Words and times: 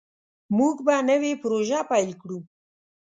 موږ 0.57 0.75
به 0.85 0.95
نوې 1.09 1.31
پروژه 1.43 1.79
پیل 1.89 2.11
کړو. 2.21 2.39